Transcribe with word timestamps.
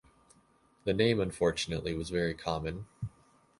The 0.83 0.95
name, 0.95 1.19
unfortunately, 1.19 1.93
was 1.93 2.09
very 2.09 2.33
common. 2.33 2.87